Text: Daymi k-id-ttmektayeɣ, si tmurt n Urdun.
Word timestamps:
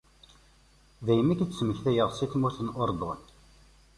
Daymi 1.05 1.33
k-id-ttmektayeɣ, 1.37 2.09
si 2.13 2.25
tmurt 2.31 2.57
n 2.63 2.73
Urdun. 2.81 3.19